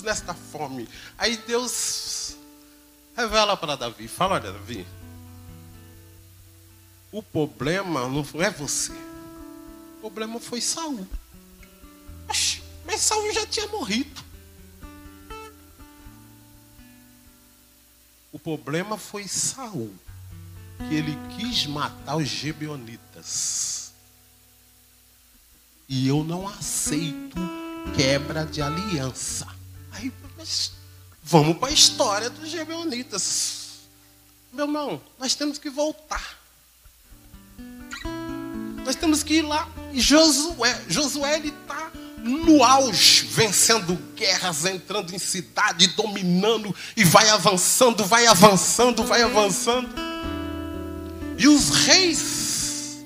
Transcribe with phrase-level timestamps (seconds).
[0.00, 0.88] nesta fome.
[1.18, 2.36] Aí Deus
[3.16, 4.86] revela para Davi, fala, olha, Davi,
[7.10, 8.92] o problema não é você.
[9.98, 11.06] O problema foi Saul.
[12.84, 14.22] Mas Saul já tinha morrido.
[18.32, 19.94] O problema foi Saul,
[20.78, 23.92] que ele quis matar os gibeonitas.
[25.86, 27.36] E eu não aceito
[27.94, 29.46] quebra de aliança.
[30.42, 30.72] Mas
[31.22, 33.82] vamos para a história dos gibeonitas.
[34.52, 36.36] Meu irmão, nós temos que voltar.
[38.84, 39.68] Nós temos que ir lá.
[39.92, 47.28] E Josué, Josué ele está no auge, vencendo guerras, entrando em cidade, dominando e vai
[47.28, 49.94] avançando, vai avançando, vai avançando.
[51.38, 52.98] E os reis,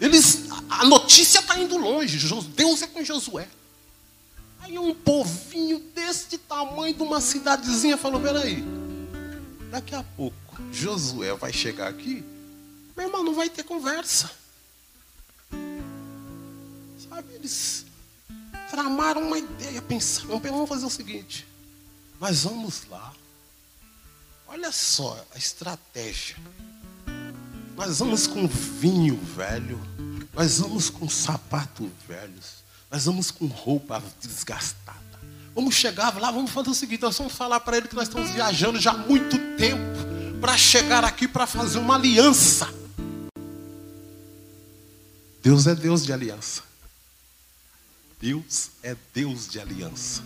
[0.00, 2.18] eles, a notícia está indo longe.
[2.54, 3.48] Deus é com Josué.
[4.64, 8.64] Aí um povinho desse tamanho de uma cidadezinha falou: peraí,
[9.70, 10.34] daqui a pouco
[10.72, 12.24] Josué vai chegar aqui,
[12.96, 14.30] meu irmão, não vai ter conversa.
[17.08, 17.84] Sabe, eles
[18.70, 21.46] tramaram uma ideia, pensaram, vamos fazer o seguinte,
[22.18, 23.12] nós vamos lá.
[24.48, 26.36] Olha só a estratégia.
[27.76, 29.78] Nós vamos com vinho velho,
[30.32, 32.63] nós vamos com sapato velhos,
[32.94, 34.94] nós vamos com roupa desgastada.
[35.52, 38.30] Vamos chegar lá, vamos fazer o seguinte, nós vamos falar para ele que nós estamos
[38.30, 42.72] viajando já há muito tempo para chegar aqui para fazer uma aliança.
[45.42, 46.62] Deus é Deus de aliança.
[48.20, 50.22] Deus é Deus de aliança.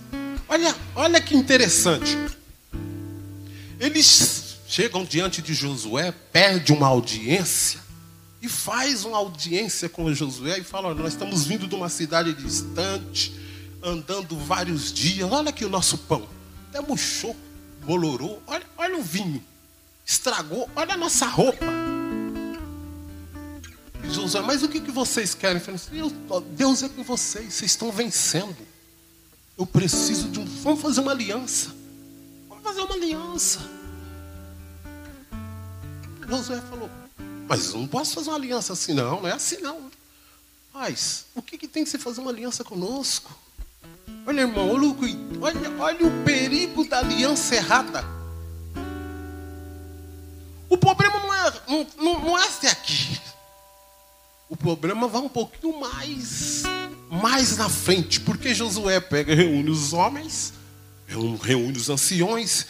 [0.46, 2.18] Olha, olha que interessante.
[3.80, 7.80] Eles chegam diante de Josué, pede uma audiência
[8.40, 13.34] e faz uma audiência com Josué e fala: Nós estamos vindo de uma cidade distante,
[13.82, 15.30] andando vários dias.
[15.30, 16.28] Olha aqui o nosso pão,
[16.68, 17.36] até murchou,
[17.84, 18.42] bolorou.
[18.46, 19.42] Olha, olha o vinho,
[20.06, 20.68] estragou.
[20.76, 21.66] Olha a nossa roupa.
[24.10, 25.60] Josué, mas o que, que vocês querem?
[25.60, 26.12] Assim,
[26.56, 28.56] Deus é com vocês, vocês estão vencendo.
[29.58, 30.44] Eu preciso de um.
[30.62, 31.74] Vamos fazer uma aliança.
[32.48, 33.60] Vamos fazer uma aliança.
[36.28, 36.88] Josué falou,
[37.48, 39.22] mas eu não posso fazer uma aliança assim, não.
[39.22, 39.90] Não é assim, não.
[40.72, 43.36] Mas, o que, que tem que se fazer uma aliança conosco?
[44.26, 44.68] Olha, irmão,
[45.40, 48.04] olha, olha o perigo da aliança errada.
[50.68, 51.52] O problema não é,
[51.96, 53.18] não, não, é ser aqui.
[54.50, 56.64] O problema vai um pouquinho mais,
[57.10, 60.52] mais na frente, porque Josué pega, reúne os homens,
[61.06, 62.66] reúne os anciões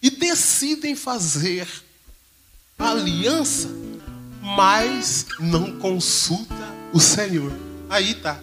[0.00, 1.68] e decidem fazer
[2.78, 3.68] aliança,
[4.42, 6.54] mas não consulta
[6.92, 7.52] o Senhor.
[7.88, 8.38] Aí tá.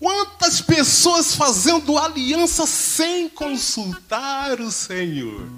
[0.00, 5.48] Quantas pessoas fazendo aliança sem consultar o Senhor?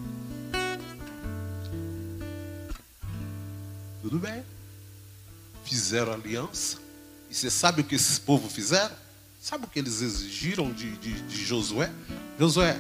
[4.03, 4.43] Tudo bem
[5.71, 6.79] fizeram aliança.
[7.31, 8.95] E você sabe o que esses povos fizeram?
[9.41, 11.89] Sabe o que eles exigiram de, de, de Josué?
[12.37, 12.77] Josué,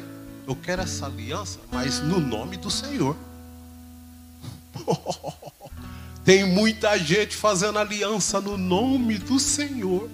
[0.46, 3.16] eu quero essa aliança, mas no nome do Senhor.
[6.24, 10.08] Tem muita gente fazendo aliança no nome do Senhor,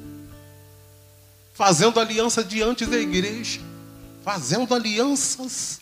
[1.53, 3.61] fazendo aliança diante da igreja,
[4.22, 5.81] fazendo alianças,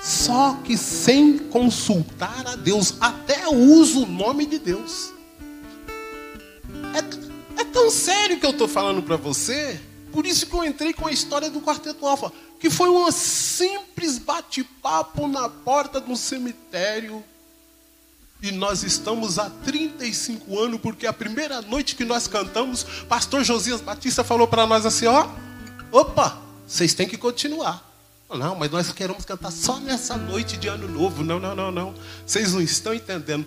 [0.00, 5.12] só que sem consultar a Deus, até usa o nome de Deus.
[6.94, 9.80] É, é tão sério que eu estou falando para você.
[10.12, 14.18] Por isso que eu entrei com a história do Quarteto Alfa, que foi um simples
[14.18, 17.24] bate-papo na porta de um cemitério.
[18.42, 23.80] E nós estamos há 35 anos, porque a primeira noite que nós cantamos, pastor Josias
[23.80, 25.28] Batista falou para nós assim: ó,
[25.92, 27.88] opa, vocês têm que continuar.
[28.28, 31.22] Não, mas nós queremos cantar só nessa noite de ano novo.
[31.22, 31.94] Não, não, não, não.
[32.26, 33.46] Vocês não estão entendendo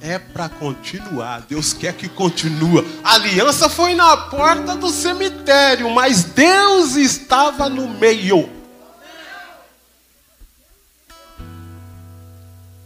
[0.00, 1.42] é para continuar.
[1.48, 2.84] Deus quer que continue.
[3.04, 8.61] A aliança foi na porta do cemitério, mas Deus estava no meio.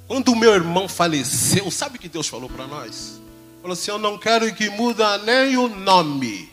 [0.06, 3.20] Quando o meu irmão faleceu, sabe o que Deus falou para nós?
[3.60, 6.48] Falou assim: Eu não quero que muda nem o nome.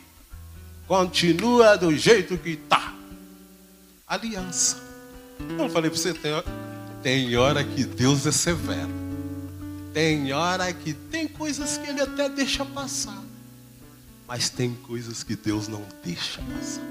[0.86, 2.92] Continua do jeito que está.
[4.06, 4.82] Aliança.
[5.58, 6.44] Eu falei para você: tem hora,
[7.02, 8.92] tem hora que Deus é severo.
[9.92, 13.22] Tem hora que tem coisas que ele até deixa passar.
[14.26, 16.82] Mas tem coisas que Deus não deixa passar.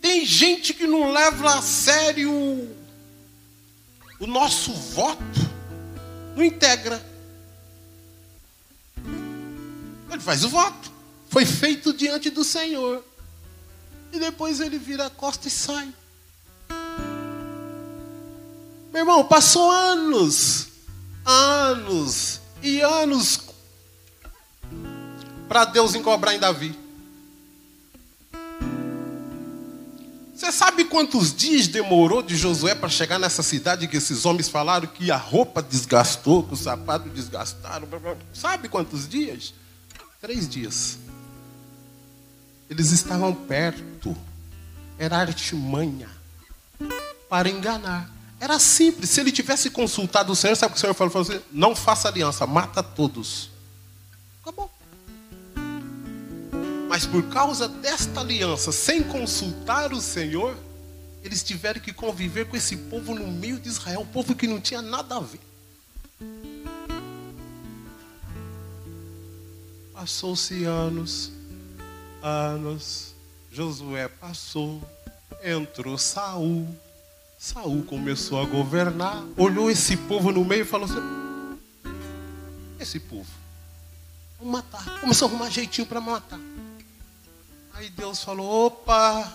[0.00, 2.79] Tem gente que não leva a sério
[4.20, 5.50] o nosso voto,
[6.36, 7.02] não integra.
[10.10, 10.90] Ele faz o voto.
[11.28, 13.04] Foi feito diante do Senhor.
[14.12, 15.92] E depois ele vira a costa e sai.
[18.92, 20.66] Meu irmão, passou anos,
[21.24, 23.40] anos e anos
[25.48, 26.78] para Deus encobrar em Davi.
[30.52, 35.10] Sabe quantos dias demorou de Josué para chegar nessa cidade que esses homens falaram que
[35.10, 37.88] a roupa desgastou, que os sapatos desgastaram?
[38.32, 39.54] Sabe quantos dias?
[40.20, 40.98] Três dias.
[42.68, 44.16] Eles estavam perto.
[44.98, 46.08] Era artimanha
[47.28, 48.10] para enganar.
[48.38, 49.10] Era simples.
[49.10, 51.10] Se ele tivesse consultado o Senhor, sabe o que o Senhor falou?
[51.10, 53.49] falou assim, não faça aliança, mata todos.
[56.90, 60.56] Mas por causa desta aliança, sem consultar o Senhor,
[61.22, 64.60] eles tiveram que conviver com esse povo no meio de Israel, um povo que não
[64.60, 65.38] tinha nada a ver.
[69.94, 71.30] Passou-se anos,
[72.20, 73.14] anos,
[73.52, 74.82] Josué passou,
[75.44, 76.66] entrou Saul.
[77.38, 80.98] Saul começou a governar, olhou esse povo no meio e falou assim:
[82.80, 83.30] esse povo,
[84.40, 85.00] vamos matar.
[85.00, 86.40] Começou a arrumar jeitinho para matar.
[87.80, 89.32] Aí Deus falou: opa,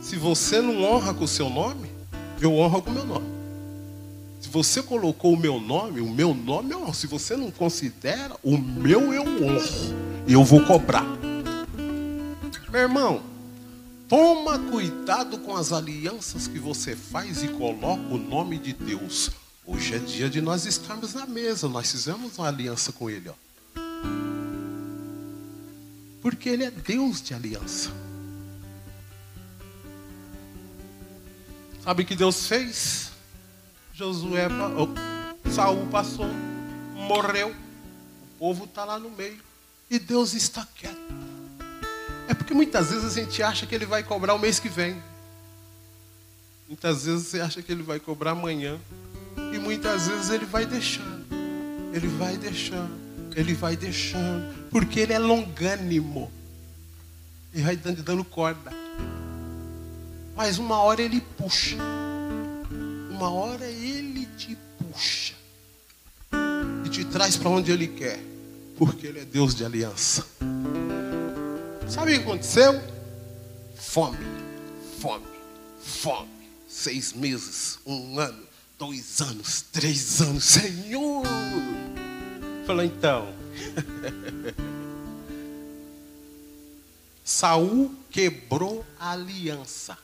[0.00, 1.90] se você não honra com o seu nome,
[2.40, 3.26] eu honro com o meu nome.
[4.40, 6.94] Se você colocou o meu nome, o meu nome eu honro.
[6.94, 9.94] Se você não considera, o meu eu honro.
[10.26, 11.04] E eu vou cobrar.
[12.72, 13.22] Meu irmão,
[14.08, 19.30] toma cuidado com as alianças que você faz e coloca o nome de Deus.
[19.66, 21.68] Hoje é dia de nós estarmos na mesa.
[21.68, 23.28] Nós fizemos uma aliança com Ele.
[23.28, 23.43] Ó.
[26.24, 27.90] Porque Ele é Deus de aliança.
[31.82, 33.10] Sabe o que Deus fez?
[33.92, 36.30] Josué, oh, Saul passou,
[36.94, 37.50] morreu.
[37.50, 39.38] O povo está lá no meio.
[39.90, 40.96] E Deus está quieto.
[42.26, 45.02] É porque muitas vezes a gente acha que Ele vai cobrar o mês que vem.
[46.66, 48.80] Muitas vezes você acha que Ele vai cobrar amanhã.
[49.52, 51.26] E muitas vezes Ele vai deixando.
[51.92, 53.04] Ele vai deixando.
[53.36, 56.28] Ele vai deixando, porque ele é longânimo.
[57.54, 58.72] E vai dando, dando corda.
[60.34, 61.76] Mas uma hora ele puxa.
[63.08, 65.34] Uma hora ele te puxa.
[66.84, 68.18] E te traz para onde ele quer.
[68.76, 70.26] Porque ele é Deus de aliança.
[71.88, 72.82] Sabe o que aconteceu?
[73.76, 74.18] Fome,
[74.98, 75.24] fome,
[75.80, 76.50] fome.
[76.66, 78.42] Seis meses, um ano,
[78.76, 80.42] dois anos, três anos.
[80.42, 81.22] Senhor!
[82.66, 83.43] Falou então.
[87.24, 89.96] Saul quebrou a aliança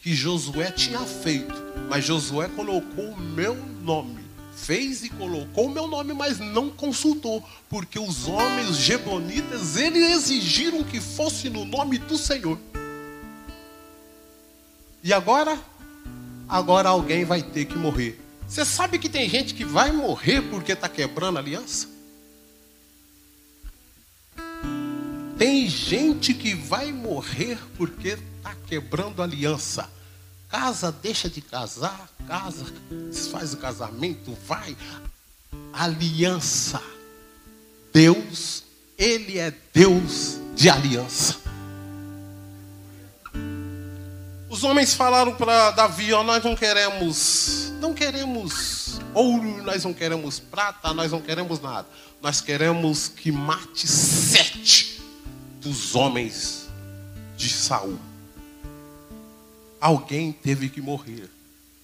[0.00, 1.52] que Josué tinha feito,
[1.88, 4.24] mas Josué colocou o meu nome.
[4.54, 10.84] Fez e colocou o meu nome, mas não consultou, porque os homens gebonitas, eles exigiram
[10.84, 12.56] que fosse no nome do Senhor.
[15.02, 15.58] E agora,
[16.48, 18.20] agora alguém vai ter que morrer.
[18.46, 21.95] Você sabe que tem gente que vai morrer porque está quebrando a aliança?
[25.38, 29.90] Tem gente que vai morrer porque está quebrando aliança.
[30.48, 32.64] Casa deixa de casar, casa
[33.10, 34.74] desfaz o casamento, vai.
[35.74, 36.82] Aliança.
[37.92, 38.64] Deus,
[38.96, 41.36] Ele é Deus de aliança.
[44.48, 50.38] Os homens falaram para Davi: ó, nós não queremos, não queremos ouro, nós não queremos
[50.38, 51.86] prata, nós não queremos nada.
[52.22, 54.95] Nós queremos que mate sete
[55.66, 56.68] dos homens
[57.36, 57.98] de Saul.
[59.80, 61.28] Alguém teve que morrer,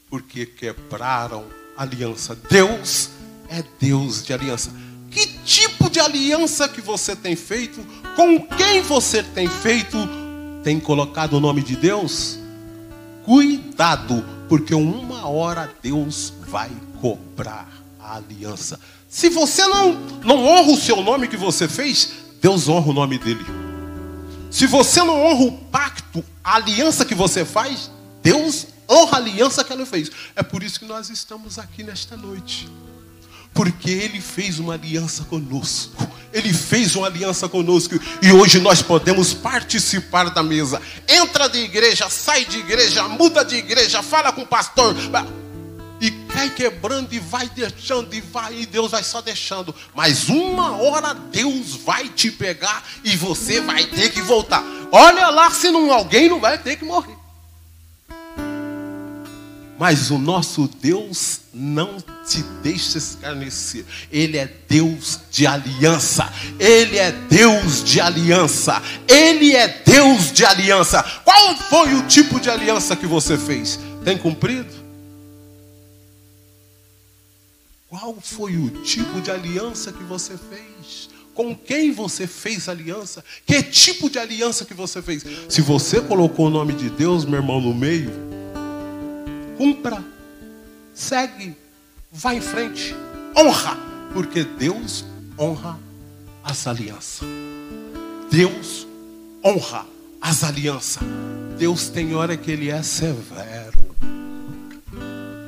[0.08, 1.44] porque quebraram
[1.76, 2.38] a aliança.
[2.48, 3.10] Deus
[3.48, 4.72] é Deus de aliança.
[5.10, 7.84] Que tipo de aliança que você tem feito?
[8.14, 9.98] Com quem você tem feito?
[10.62, 12.38] Tem colocado o nome de Deus?
[13.24, 16.70] Cuidado, porque uma hora Deus vai
[17.00, 18.78] cobrar a aliança.
[19.08, 19.92] Se você não,
[20.24, 23.61] não honra o seu nome que você fez, Deus honra o nome dele.
[24.52, 27.90] Se você não honra o pacto, a aliança que você faz,
[28.22, 30.10] Deus honra a aliança que ele fez.
[30.36, 32.68] É por isso que nós estamos aqui nesta noite.
[33.54, 36.06] Porque ele fez uma aliança conosco.
[36.34, 40.82] Ele fez uma aliança conosco e hoje nós podemos participar da mesa.
[41.08, 44.94] Entra de igreja, sai de igreja, muda de igreja, fala com o pastor.
[46.32, 49.74] Cai quebrando e vai deixando e vai e Deus vai só deixando.
[49.94, 54.64] Mas uma hora Deus vai te pegar e você vai ter que voltar.
[54.90, 57.22] Olha lá se não alguém não vai ter que morrer.
[59.78, 63.84] Mas o nosso Deus não te deixa escarnecer.
[64.12, 66.32] Ele é Deus de aliança.
[66.56, 68.80] Ele é Deus de aliança.
[69.08, 71.02] Ele é Deus de aliança.
[71.24, 73.78] Qual foi o tipo de aliança que você fez?
[74.04, 74.81] Tem cumprido?
[77.92, 81.10] Qual foi o tipo de aliança que você fez?
[81.34, 83.22] Com quem você fez aliança?
[83.44, 85.22] Que tipo de aliança que você fez?
[85.46, 88.10] Se você colocou o nome de Deus, meu irmão, no meio,
[89.58, 90.02] cumpra,
[90.94, 91.54] segue,
[92.10, 92.94] vá em frente,
[93.36, 93.76] honra,
[94.14, 95.04] porque Deus
[95.38, 95.78] honra
[96.42, 97.28] as alianças.
[98.30, 98.86] Deus
[99.44, 99.86] honra
[100.18, 101.02] as alianças.
[101.58, 103.82] Deus tem hora que ele é severo.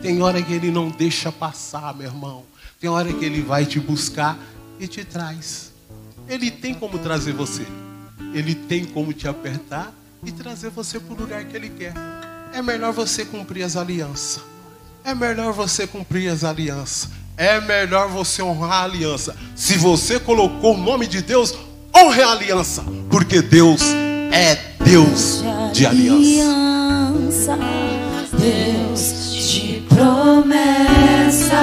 [0.05, 2.43] Tem hora que ele não deixa passar, meu irmão.
[2.79, 4.39] Tem hora que ele vai te buscar
[4.79, 5.73] e te traz.
[6.29, 7.67] Ele tem como trazer você.
[8.35, 11.95] Ele tem como te apertar e trazer você para o lugar que ele quer.
[12.53, 14.43] É melhor você cumprir as alianças.
[15.03, 17.09] É melhor você cumprir as alianças.
[17.35, 19.35] É melhor você honrar a aliança.
[19.57, 21.55] Se você colocou o nome de Deus,
[21.97, 22.85] honre a aliança.
[23.09, 23.81] Porque Deus
[24.31, 25.43] é Deus
[25.73, 27.59] de aliança.
[28.39, 29.34] Deus
[29.95, 31.55] promessas.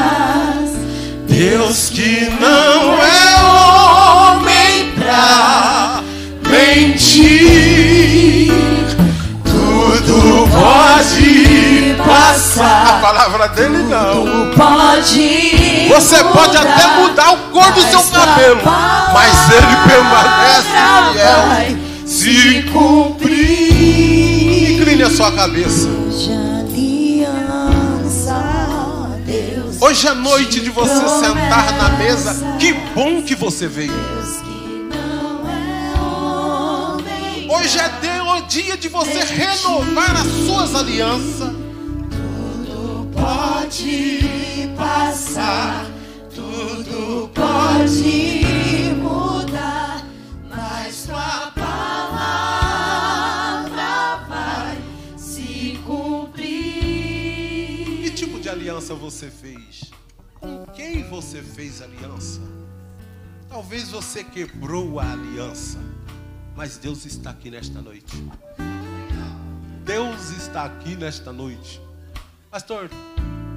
[1.27, 6.01] Deus que não é homem pra
[6.49, 8.51] mentir,
[9.43, 12.87] tudo pode passar.
[12.87, 14.25] A palavra dele não.
[14.25, 15.87] Tudo pode.
[15.89, 18.61] Você pode até mudar o cor do seu cabelo,
[19.13, 20.67] mas ele permanece
[21.13, 21.77] fiel.
[22.05, 25.87] Se cumprir, incline a sua cabeça.
[29.91, 32.33] Hoje é noite de você sentar na mesa.
[32.57, 33.91] Que bom que você veio.
[37.49, 41.51] Hoje é o dia de você renovar as suas alianças.
[42.65, 45.85] Tudo pode passar,
[46.33, 48.60] tudo pode mudar,
[58.71, 59.91] aliança você fez?
[60.39, 62.39] Com quem você fez aliança?
[63.49, 65.77] Talvez você quebrou a aliança,
[66.55, 68.15] mas Deus está aqui nesta noite.
[69.83, 71.81] Deus está aqui nesta noite.
[72.49, 72.89] Pastor,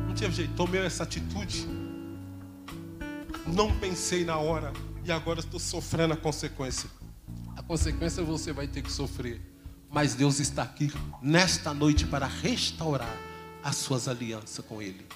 [0.05, 1.65] não tinha jeito, tomei essa atitude.
[3.47, 4.73] Não pensei na hora
[5.05, 6.91] e agora estou sofrendo a consequência.
[7.57, 9.41] A consequência você vai ter que sofrer.
[9.89, 10.93] Mas Deus está aqui
[11.23, 13.17] nesta noite para restaurar
[13.65, 15.07] as suas alianças com Ele.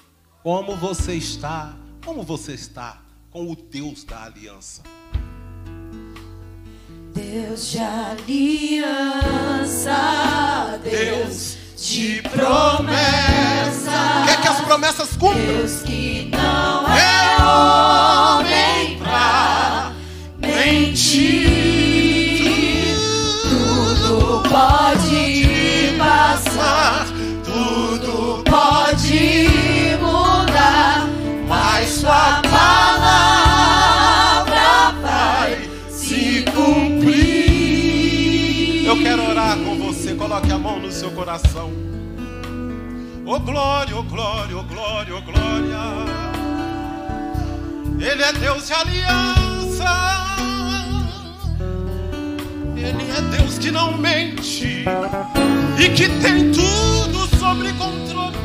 [0.41, 1.75] Como você está?
[2.03, 4.81] Como você está com o Deus da aliança?
[7.13, 8.31] Deus de aliança,
[10.83, 13.91] Deus de promessa.
[14.25, 15.45] Quer que as promessas cumpram?
[15.45, 19.93] Deus que não é homem pra
[20.39, 21.38] mentir.
[41.29, 41.71] Coração.
[43.23, 45.77] Oh glória, oh glória, oh glória, oh glória.
[47.99, 50.25] Ele é Deus de aliança.
[52.75, 54.85] Ele é Deus que não mente
[55.77, 58.35] e que tem tudo sobre controle.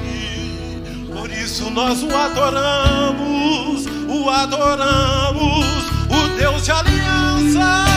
[1.11, 5.65] Por isso nós o adoramos, o adoramos,
[6.11, 7.94] o Deus de aliança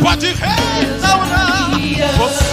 [0.00, 1.70] pode restaurar
[2.16, 2.47] você.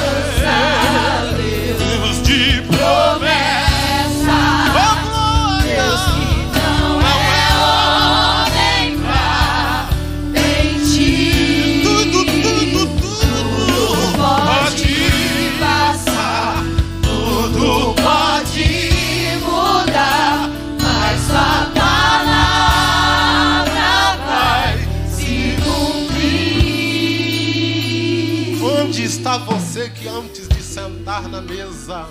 [31.06, 32.08] Sentar na mesa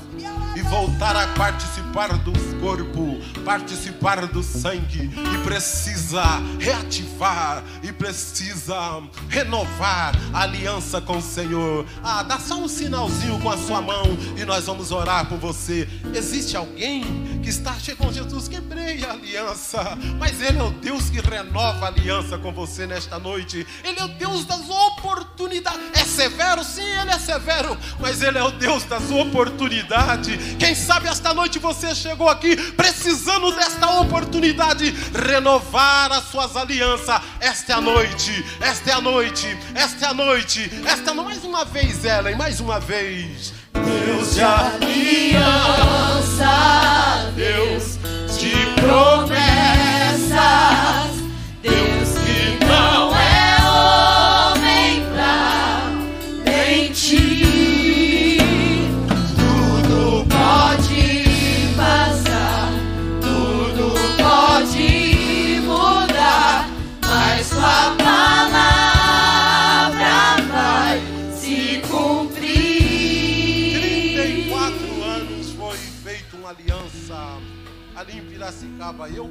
[0.56, 6.22] e voltar a participar do corpo, participar do sangue e precisa
[6.60, 11.84] reativar e precisa renovar a aliança com o Senhor?
[12.04, 14.04] Ah, dá só um sinalzinho com a sua mão
[14.36, 15.88] e nós vamos orar por você.
[16.14, 17.02] Existe alguém
[17.44, 21.88] que está chegando Jesus, quebrei a aliança, mas Ele é o Deus que renova a
[21.88, 23.66] aliança com você nesta noite.
[23.84, 25.90] Ele é o Deus das oportunidades.
[25.92, 26.64] É severo?
[26.64, 30.56] Sim, Ele é severo, mas Ele é o Deus das oportunidades.
[30.58, 37.20] Quem sabe esta noite você chegou aqui precisando desta oportunidade, renovar as suas alianças.
[37.40, 41.66] Esta é a noite, esta é a noite, esta é a noite, esta mais uma
[41.66, 43.52] vez, Ellen, mais uma vez.
[43.84, 45.34] Deus de aliança,
[47.36, 47.98] Deus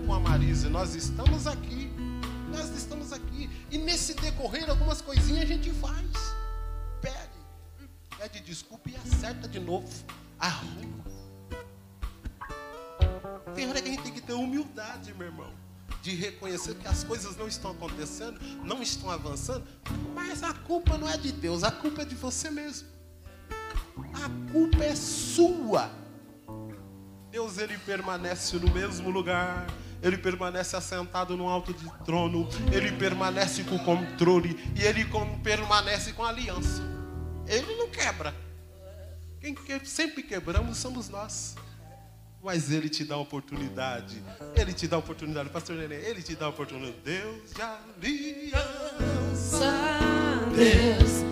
[0.05, 1.91] com a Marise, nós estamos aqui.
[2.50, 3.50] Nós estamos aqui.
[3.72, 6.36] E nesse decorrer, algumas coisinhas a gente faz.
[7.01, 7.88] Pede.
[8.17, 9.89] Pede desculpa e acerta de novo.
[10.39, 11.03] Arruma.
[13.55, 15.51] Tem hora que a gente tem que ter humildade, meu irmão.
[16.01, 19.65] De reconhecer que as coisas não estão acontecendo, não estão avançando.
[20.13, 22.88] Mas a culpa não é de Deus, a culpa é de você mesmo.
[24.13, 25.89] A culpa é sua.
[27.31, 29.65] Deus ele permanece no mesmo lugar.
[30.03, 32.48] Ele permanece assentado no alto de trono.
[32.72, 36.83] Ele permanece com controle e ele com- permanece com aliança.
[37.48, 38.36] Ele não quebra.
[39.39, 41.55] Quem que- sempre quebramos somos nós.
[42.43, 44.22] Mas ele te dá oportunidade.
[44.55, 45.95] Ele te dá oportunidade, pastor Nenê.
[45.95, 46.98] Ele te dá oportunidade.
[47.05, 49.72] Deus de aliança.
[50.53, 51.24] Deus